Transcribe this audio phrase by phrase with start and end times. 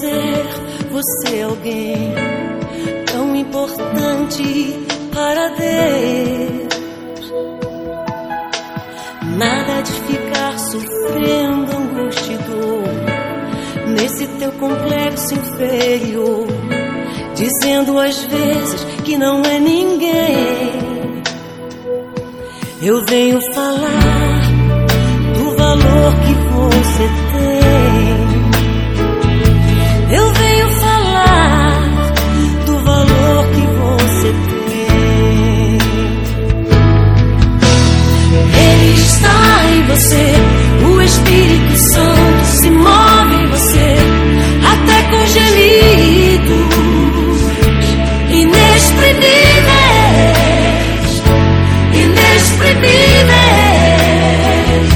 [0.00, 2.14] ser alguém
[3.12, 6.74] tão importante para Deus.
[9.36, 16.46] Nada de ficar sofrendo angústia e dor nesse teu complexo inferior,
[17.34, 20.84] dizendo às vezes que não é ninguém.
[22.82, 24.40] Eu venho falar
[25.34, 27.23] do valor que você tem
[39.94, 40.34] você.
[40.84, 43.96] O Espírito Santo se move em você,
[44.72, 46.74] até com gemidos
[48.28, 51.22] inexprimíveis,
[51.92, 54.88] inexprimíveis.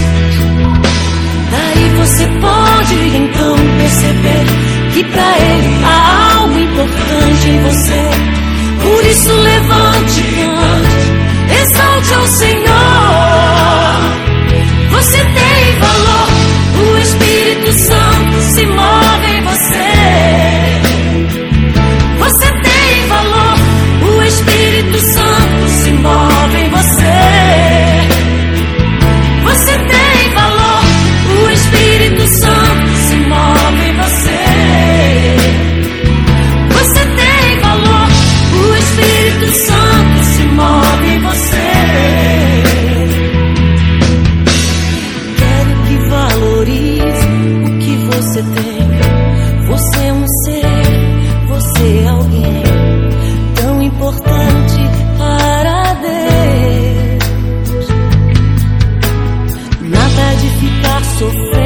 [1.53, 4.47] Daí você pode então perceber
[4.95, 8.11] que para Ele há algo importante em você.
[8.83, 10.58] Por isso levante.
[61.35, 61.58] you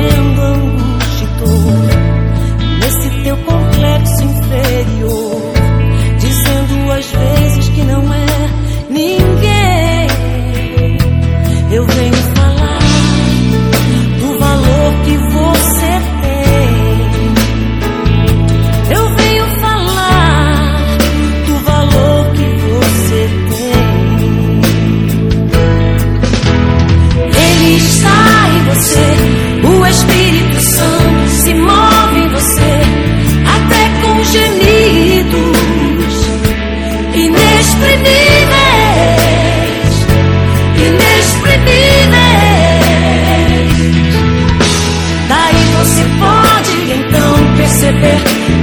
[47.92, 48.16] perceber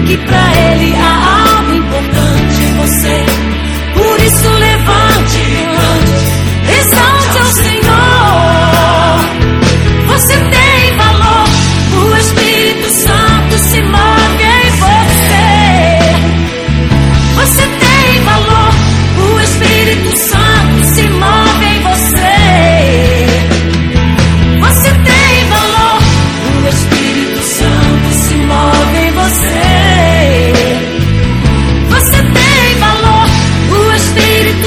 [0.07, 3.28] que pra ele há algo importante em você.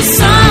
[0.03, 0.42] sun.